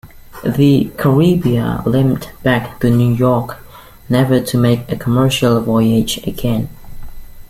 [0.55, 3.57] The "Caribia" limped back to New York,
[4.09, 6.69] never to make a commercial voyage again.